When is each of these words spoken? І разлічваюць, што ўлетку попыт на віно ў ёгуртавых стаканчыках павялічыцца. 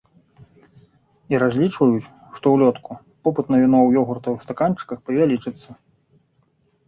І 1.33 1.41
разлічваюць, 1.43 2.07
што 2.37 2.53
ўлетку 2.55 2.91
попыт 3.27 3.45
на 3.55 3.59
віно 3.63 3.77
ў 3.83 3.89
ёгуртавых 4.05 4.39
стаканчыках 4.47 4.97
павялічыцца. 5.11 5.69